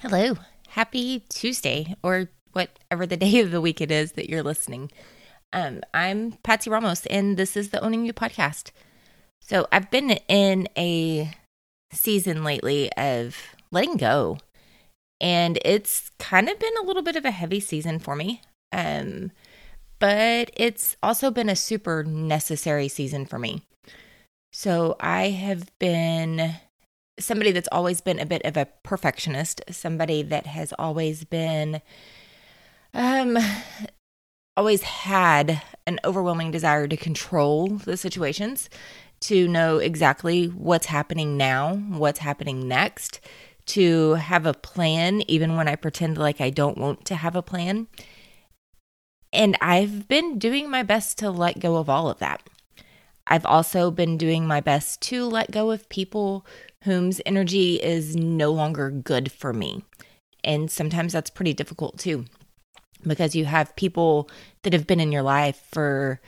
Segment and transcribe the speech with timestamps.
[0.00, 0.36] Hello.
[0.68, 4.92] Happy Tuesday or whatever the day of the week it is that you're listening.
[5.52, 8.70] Um, I'm Patsy Ramos, and this is the Owning You podcast.
[9.40, 11.34] So I've been in a
[11.92, 14.38] season lately of letting go,
[15.20, 18.40] and it's kind of been a little bit of a heavy season for me.
[18.70, 19.32] Um,
[19.98, 23.62] but it's also been a super necessary season for me.
[24.52, 26.54] So I have been
[27.18, 31.80] somebody that's always been a bit of a perfectionist, somebody that has always been
[32.94, 33.36] um
[34.56, 38.68] always had an overwhelming desire to control the situations,
[39.20, 43.20] to know exactly what's happening now, what's happening next,
[43.66, 47.42] to have a plan even when I pretend like I don't want to have a
[47.42, 47.86] plan.
[49.32, 52.42] And I've been doing my best to let go of all of that.
[53.28, 56.46] I've also been doing my best to let go of people
[56.84, 59.84] whose energy is no longer good for me.
[60.42, 62.24] And sometimes that's pretty difficult too,
[63.06, 64.30] because you have people
[64.62, 66.20] that have been in your life for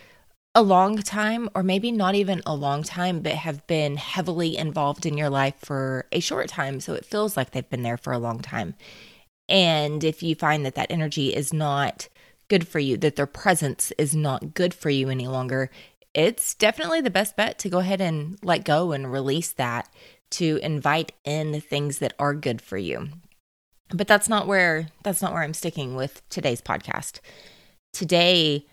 [0.55, 5.07] a long time, or maybe not even a long time, but have been heavily involved
[5.07, 6.81] in your life for a short time.
[6.81, 8.75] So it feels like they've been there for a long time.
[9.49, 12.09] And if you find that that energy is not
[12.49, 15.71] good for you, that their presence is not good for you any longer,
[16.15, 19.89] it's definitely the best bet to go ahead and let go and release that
[20.33, 23.09] to invite in things that are good for you.
[23.93, 27.21] But that's not where that's not where I'm sticking with today's podcast.
[27.93, 28.67] Today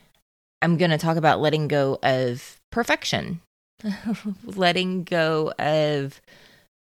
[0.62, 3.42] I'm going to talk about letting go of perfection.
[4.44, 6.22] letting go of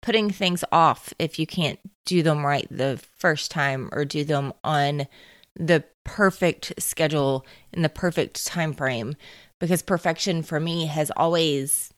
[0.03, 4.53] putting things off if you can't do them right the first time or do them
[4.65, 5.07] on
[5.55, 9.15] the perfect schedule in the perfect time frame
[9.63, 11.95] because perfection for me has always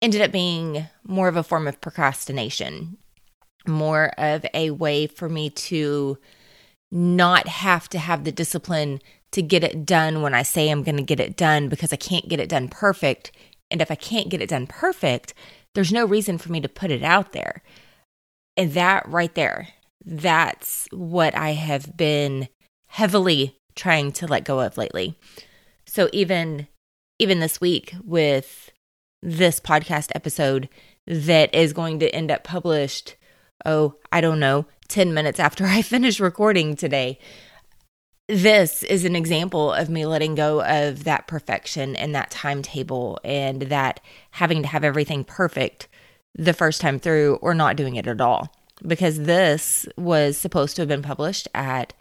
[0.00, 2.96] ended up being more of a form of procrastination,
[3.66, 6.16] more of a way for me to
[6.92, 9.00] not have to have the discipline
[9.32, 11.96] to get it done when I say I'm going to get it done because I
[11.96, 13.32] can't get it done perfect.
[13.72, 15.34] And if I can't get it done perfect,
[15.74, 17.64] there's no reason for me to put it out there.
[18.56, 19.66] And that right there,
[20.06, 22.46] that's what I have been
[22.86, 25.18] heavily trying to let go of lately.
[25.86, 26.68] So even
[27.18, 28.70] even this week with
[29.22, 30.68] this podcast episode
[31.06, 33.16] that is going to end up published,
[33.64, 37.18] oh, I don't know, 10 minutes after I finish recording today.
[38.26, 43.62] This is an example of me letting go of that perfection and that timetable and
[43.62, 44.00] that
[44.30, 45.88] having to have everything perfect
[46.34, 48.52] the first time through or not doing it at all.
[48.84, 51.92] Because this was supposed to have been published at,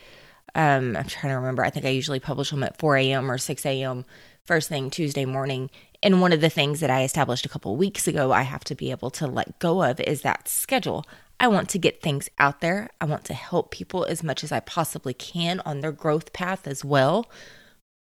[0.56, 3.30] um, I'm trying to remember, I think I usually publish them at 4 a.m.
[3.30, 4.06] or 6 a.m.
[4.46, 5.70] first thing Tuesday morning.
[6.02, 8.76] And one of the things that I established a couple weeks ago, I have to
[8.76, 11.06] be able to let go of is that schedule.
[11.40, 12.90] I want to get things out there.
[13.00, 16.68] I want to help people as much as I possibly can on their growth path
[16.68, 17.30] as well.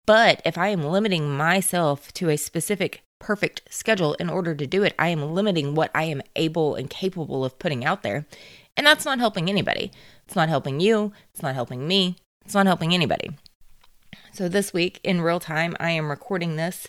[0.05, 4.83] But if I am limiting myself to a specific perfect schedule in order to do
[4.83, 8.25] it, I am limiting what I am able and capable of putting out there.
[8.75, 9.91] And that's not helping anybody.
[10.25, 11.13] It's not helping you.
[11.33, 12.17] It's not helping me.
[12.43, 13.29] It's not helping anybody.
[14.33, 16.87] So this week in real time, I am recording this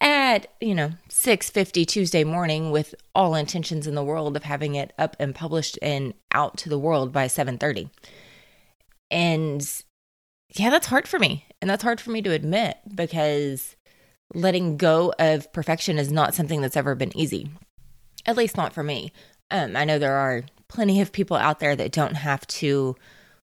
[0.00, 4.92] at, you know, 6:50 Tuesday morning with all intentions in the world of having it
[4.96, 7.90] up and published and out to the world by 7:30.
[9.10, 9.68] And
[10.54, 11.46] yeah, that's hard for me.
[11.60, 13.74] And that's hard for me to admit because
[14.32, 17.50] letting go of perfection is not something that's ever been easy.
[18.24, 19.12] At least not for me.
[19.50, 22.94] Um, I know there are plenty of people out there that don't have to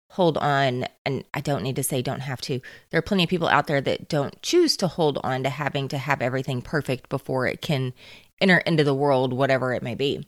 [0.10, 2.60] hold on and I don't need to say don't have to.
[2.90, 5.88] There are plenty of people out there that don't choose to hold on to having
[5.90, 7.94] to have everything perfect before it can
[8.42, 10.26] enter into the world whatever it may be.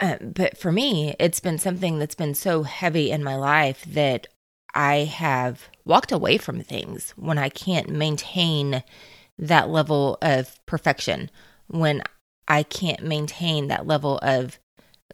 [0.00, 4.28] Um, but for me, it's been something that's been so heavy in my life that
[4.74, 8.82] I have walked away from things when I can't maintain
[9.38, 11.30] that level of perfection,
[11.66, 12.02] when
[12.48, 14.58] I can't maintain that level of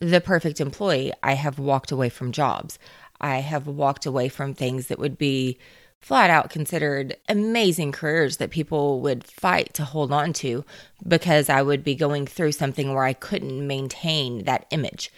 [0.00, 2.78] the perfect employee, I have walked away from jobs.
[3.22, 5.58] I have walked away from things that would be
[6.00, 10.64] flat out considered amazing careers that people would fight to hold on to
[11.06, 15.12] because I would be going through something where I couldn't maintain that image.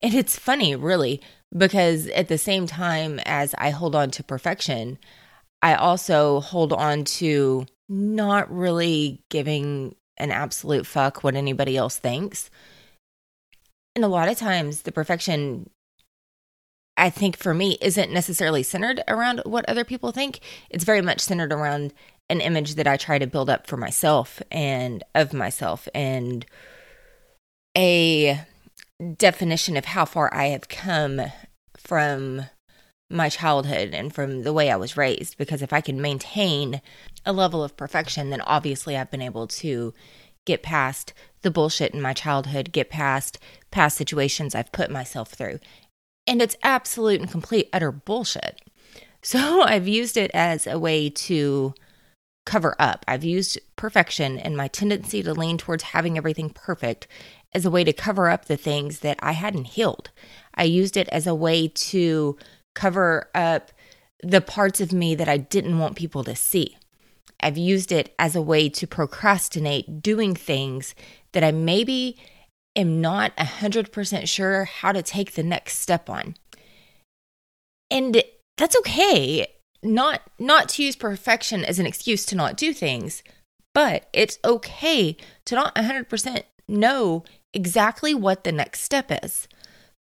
[0.00, 1.20] And it's funny, really,
[1.56, 4.98] because at the same time as I hold on to perfection,
[5.60, 12.50] I also hold on to not really giving an absolute fuck what anybody else thinks.
[13.94, 15.68] And a lot of times the perfection
[16.96, 20.40] I think for me isn't necessarily centered around what other people think.
[20.70, 21.94] It's very much centered around
[22.28, 26.46] an image that I try to build up for myself and of myself and
[27.76, 28.40] a
[29.16, 31.22] definition of how far I have come
[31.76, 32.42] from
[33.10, 35.36] my childhood and from the way I was raised.
[35.38, 36.80] Because if I can maintain
[37.24, 39.92] a level of perfection, then obviously I've been able to
[40.44, 41.12] get past
[41.42, 43.38] the bullshit in my childhood, get past
[43.70, 45.58] past situations I've put myself through.
[46.32, 48.58] And it's absolute and complete utter bullshit.
[49.24, 51.74] So I've used it as a way to
[52.44, 53.04] cover up.
[53.06, 57.06] I've used perfection and my tendency to lean towards having everything perfect
[57.54, 60.10] as a way to cover up the things that I hadn't healed.
[60.56, 62.36] I used it as a way to
[62.74, 63.70] cover up
[64.24, 66.76] the parts of me that I didn't want people to see.
[67.38, 70.96] I've used it as a way to procrastinate doing things
[71.30, 72.18] that I maybe
[72.76, 76.36] am not 100% sure how to take the next step on.
[77.90, 78.22] And
[78.56, 79.46] that's okay.
[79.82, 83.22] Not not to use perfection as an excuse to not do things,
[83.74, 85.16] but it's okay
[85.46, 89.48] to not 100% know exactly what the next step is.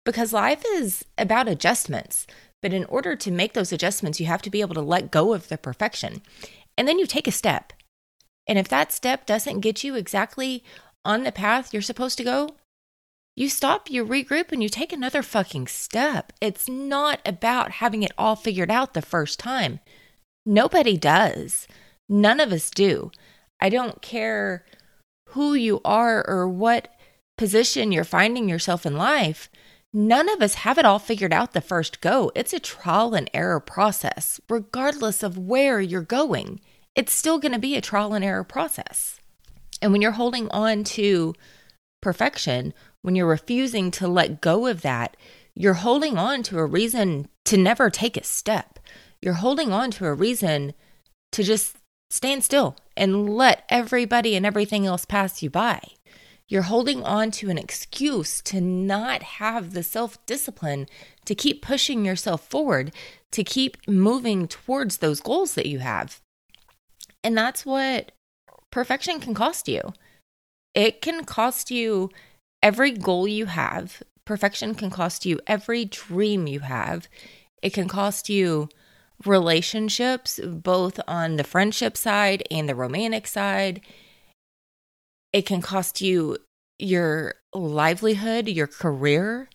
[0.04, 2.26] Because life is about adjustments.
[2.62, 5.34] But in order to make those adjustments, you have to be able to let go
[5.34, 6.22] of the perfection.
[6.78, 7.74] And then you take a step.
[8.48, 10.64] And if that step doesn't get you exactly
[11.08, 12.56] on the path you're supposed to go,
[13.36, 16.34] you stop, you regroup, and you take another fucking step.
[16.42, 19.80] It's not about having it all figured out the first time.
[20.46, 21.68] Nobody does.
[22.10, 23.12] None of us do.
[23.62, 24.66] I don't care
[25.30, 26.90] who you are or what
[27.38, 29.50] position you're finding yourself in life.
[29.94, 32.32] None of us have it all figured out the first go.
[32.36, 36.60] It's a trial and error process, regardless of where you're going.
[36.96, 39.20] It's still going to be a trial and error process.
[39.82, 41.34] And when you're holding on to
[42.02, 45.16] perfection, when you're refusing to let go of that,
[45.56, 48.80] you're holding on to a reason to never take a step.
[49.22, 50.74] You're holding on to a reason
[51.32, 51.78] to just
[52.10, 55.82] stand still and let everybody and everything else pass you by.
[56.50, 60.88] You're holding on to an excuse to not have the self discipline
[61.26, 62.94] to keep pushing yourself forward,
[63.32, 66.22] to keep moving towards those goals that you have.
[67.24, 68.14] And that's what
[68.78, 69.82] perfection can cost you.
[70.76, 72.12] It can cost you
[72.62, 74.04] every goal you have.
[74.24, 77.08] Perfection can cost you every dream you have.
[77.64, 78.70] It can cost you
[79.26, 83.82] relationships, both on the friendship side and the romantic side.
[85.34, 86.38] It can cost you
[86.78, 89.50] your livelihood, your career,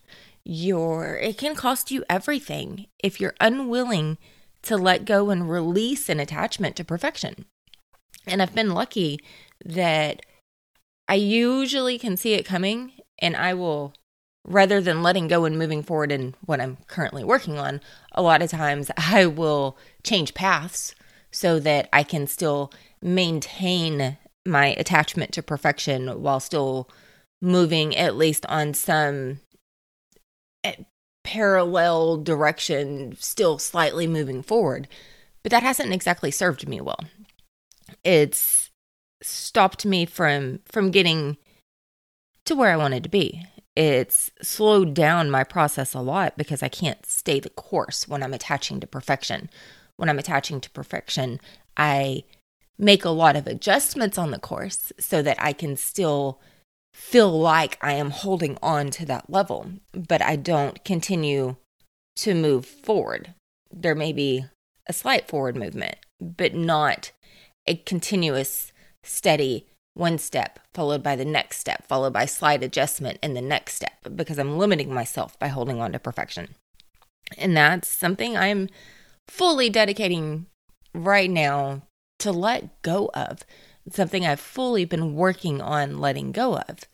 [0.44, 4.18] your it can cost you everything if you're unwilling
[4.62, 7.46] to let go and release an attachment to perfection.
[8.26, 9.20] And I've been lucky
[9.64, 10.20] that
[11.08, 13.94] I usually can see it coming and I will
[14.44, 17.80] rather than letting go and moving forward in what I'm currently working on,
[18.12, 20.94] a lot of times I will change paths
[21.30, 26.88] so that I can still maintain my attachment to perfection while still
[27.40, 29.40] moving at least on some
[30.64, 30.74] eh,
[31.24, 34.88] parallel direction, still slightly moving forward.
[35.42, 37.00] But that hasn't exactly served me well.
[38.04, 38.70] It's
[39.22, 41.36] stopped me from from getting
[42.44, 43.46] to where I wanted to be.
[43.74, 48.34] It's slowed down my process a lot because I can't stay the course when I'm
[48.34, 49.48] attaching to perfection.
[49.96, 51.40] When I'm attaching to perfection,
[51.76, 52.24] I
[52.78, 56.40] make a lot of adjustments on the course so that I can still
[56.92, 61.56] feel like I am holding on to that level, but I don't continue
[62.16, 63.34] to move forward.
[63.72, 64.44] There may be
[64.86, 67.12] a slight forward movement, but not
[67.66, 73.34] a continuous, steady one step followed by the next step, followed by slight adjustment in
[73.34, 76.54] the next step, because I'm limiting myself by holding on to perfection.
[77.36, 78.68] And that's something I'm
[79.28, 80.46] fully dedicating
[80.94, 81.82] right now
[82.20, 83.44] to let go of.
[83.90, 86.84] something I've fully been working on letting go of.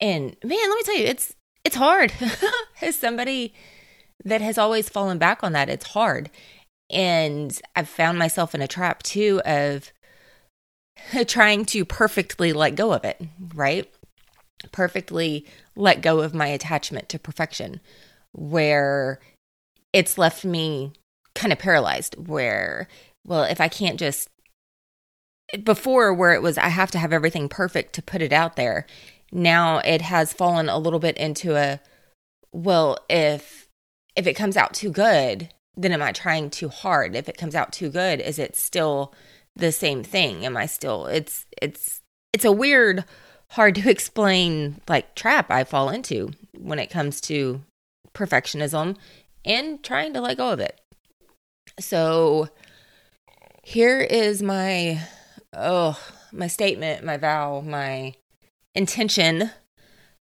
[0.00, 2.12] And man, let me tell you, it's it's hard.
[2.82, 3.54] As somebody
[4.24, 6.28] that has always fallen back on that, it's hard.
[6.92, 9.92] And I've found myself in a trap too of
[11.26, 13.20] trying to perfectly let go of it,
[13.54, 13.90] right?
[14.70, 17.80] Perfectly let go of my attachment to perfection,
[18.32, 19.18] where
[19.92, 20.92] it's left me
[21.34, 22.14] kind of paralyzed.
[22.28, 22.88] Where,
[23.26, 24.28] well, if I can't just,
[25.64, 28.86] before where it was, I have to have everything perfect to put it out there.
[29.32, 31.80] Now it has fallen a little bit into a,
[32.52, 33.68] well, if
[34.14, 37.14] if it comes out too good, then am I trying too hard?
[37.16, 39.14] If it comes out too good, is it still
[39.56, 40.44] the same thing?
[40.44, 42.00] Am I still it's it's
[42.32, 43.04] it's a weird
[43.50, 47.62] hard to explain like trap I fall into when it comes to
[48.14, 48.96] perfectionism
[49.44, 50.80] and trying to let go of it.
[51.80, 52.48] So
[53.62, 55.00] here is my
[55.54, 55.98] oh,
[56.32, 58.14] my statement, my vow, my
[58.74, 59.50] intention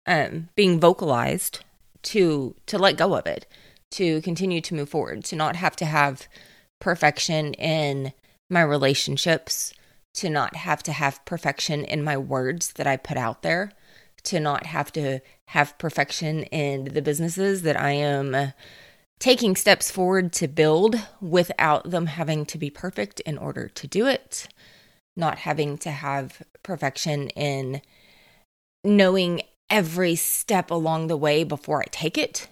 [0.06, 1.60] um being vocalized
[2.02, 3.46] to to let go of it
[3.92, 6.28] to continue to move forward, to not have to have
[6.80, 8.12] perfection in
[8.50, 9.72] my relationships,
[10.14, 13.72] to not have to have perfection in my words that I put out there,
[14.24, 18.52] to not have to have perfection in the businesses that I am
[19.18, 24.06] taking steps forward to build without them having to be perfect in order to do
[24.06, 24.48] it,
[25.16, 27.80] not having to have perfection in
[28.84, 32.48] knowing every step along the way before I take it.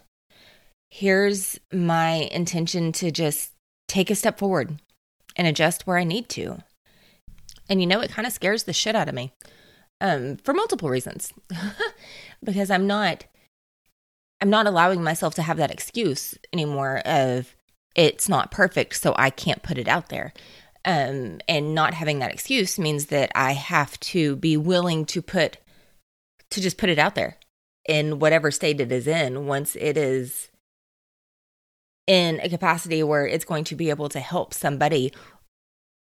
[0.96, 3.50] Here's my intention to just
[3.88, 4.80] take a step forward
[5.34, 6.62] and adjust where I need to.
[7.68, 9.32] And you know, it kind of scares the shit out of me
[10.00, 11.32] um, for multiple reasons
[12.44, 13.24] because I'm not.
[14.40, 17.56] I'm not allowing myself to have that excuse anymore of
[17.96, 20.32] it's not perfect, so I can't put it out there.
[20.84, 25.56] Um, and not having that excuse means that I have to be willing to put
[26.50, 27.36] to just put it out there
[27.84, 30.50] in whatever state it is in once it is
[32.06, 35.12] in a capacity where it's going to be able to help somebody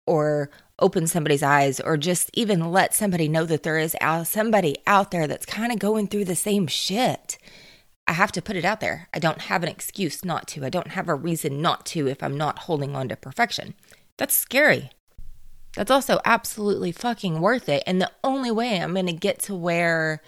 [0.06, 5.10] or open somebody's eyes or just even let somebody know that there is somebody out
[5.10, 7.38] there that's kind of going through the same shit.
[8.06, 9.08] I have to put it out there.
[9.12, 10.64] I don't have an excuse not to.
[10.64, 13.74] I don't have a reason not to if I'm not holding on to perfection.
[14.16, 14.90] That's scary.
[15.74, 17.82] That's also absolutely fucking worth it.
[17.86, 20.22] And the only way I'm going to get to where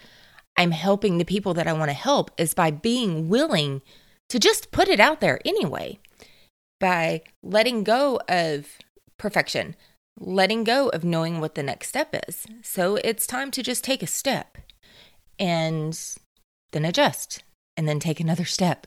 [0.57, 3.81] I'm helping the people that I want to help is by being willing
[4.29, 5.99] to just put it out there anyway,
[6.81, 8.79] by letting go of
[9.19, 9.75] perfection,
[10.19, 12.47] letting go of knowing what the next step is.
[12.63, 14.59] So it's time to just take a step
[15.39, 15.99] and
[16.73, 17.43] then adjust
[17.77, 18.87] and then take another step.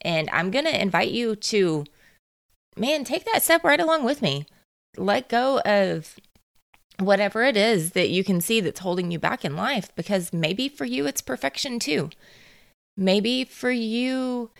[0.00, 1.84] And I'm going to invite you to,
[2.76, 4.46] man, take that step right along with me
[4.98, 6.16] let go of
[6.98, 10.68] whatever it is that you can see that's holding you back in life because maybe
[10.68, 12.10] for you it's perfection too.
[12.96, 14.50] Maybe for you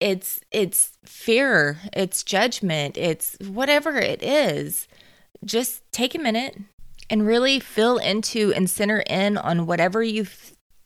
[0.00, 4.88] it's it's fear, it's judgment, it's whatever it is.
[5.44, 6.58] Just take a minute
[7.08, 10.26] and really fill into and center in on whatever you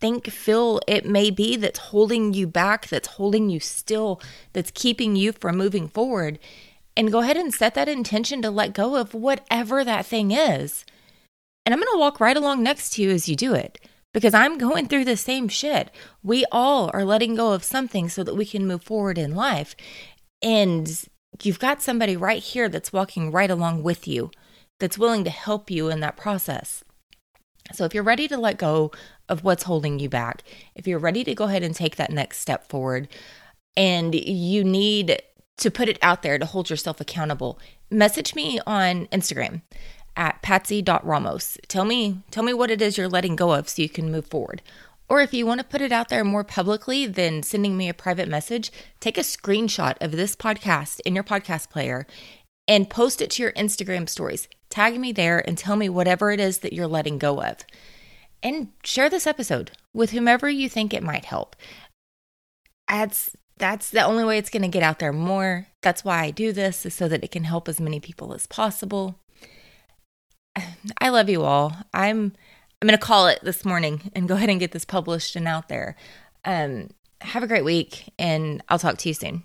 [0.01, 4.21] think feel it may be that's holding you back, that's holding you still,
[4.53, 6.39] that's keeping you from moving forward
[6.97, 10.85] and go ahead and set that intention to let go of whatever that thing is.
[11.65, 13.79] And I'm going to walk right along next to you as you do it
[14.13, 15.91] because I'm going through the same shit.
[16.23, 19.77] We all are letting go of something so that we can move forward in life.
[20.43, 21.05] And
[21.43, 24.31] you've got somebody right here that's walking right along with you,
[24.79, 26.83] that's willing to help you in that process.
[27.73, 28.91] So if you're ready to let go
[29.29, 30.43] of what's holding you back,
[30.75, 33.09] if you're ready to go ahead and take that next step forward,
[33.77, 35.23] and you need
[35.59, 39.63] to put it out there to hold yourself accountable, message me on Instagram
[40.21, 41.57] at patsy.ramos.
[41.67, 44.27] Tell me tell me what it is you're letting go of so you can move
[44.27, 44.61] forward.
[45.09, 47.95] Or if you want to put it out there more publicly than sending me a
[47.95, 52.07] private message, take a screenshot of this podcast in your podcast player
[52.69, 54.47] and post it to your Instagram stories.
[54.69, 57.65] Tag me there and tell me whatever it is that you're letting go of.
[58.43, 61.57] And share this episode with whomever you think it might help.
[62.87, 65.67] That's that's the only way it's going to get out there more.
[65.83, 68.47] That's why I do this, is so that it can help as many people as
[68.47, 69.19] possible.
[71.01, 71.77] I love you all.
[71.93, 72.33] I'm
[72.83, 75.47] I'm going to call it this morning and go ahead and get this published and
[75.47, 75.97] out there.
[76.47, 76.89] Um,
[77.21, 79.43] have a great week, and I'll talk to you soon.